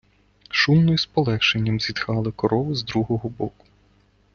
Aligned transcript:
Шумно 0.49 0.93
й 0.93 0.97
з 0.97 1.05
полегшенням 1.05 1.79
зітхали 1.79 2.31
корови 2.31 2.75
з 2.75 2.83
другого 2.83 3.29
боку. 3.29 3.65